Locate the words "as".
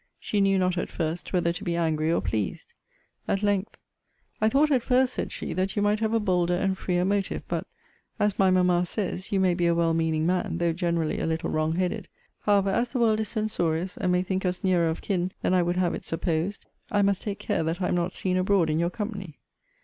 8.19-8.39, 12.71-12.91